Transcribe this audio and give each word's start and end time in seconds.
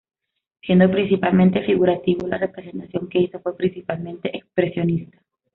Siendo 0.63 0.89
principalmente 0.89 1.61
figurativo, 1.63 2.25
la 2.27 2.39
representación 2.39 3.07
que 3.07 3.19
hizo 3.19 3.39
fue 3.39 3.55
principalmente 3.55 4.35
expresionista. 4.35 5.19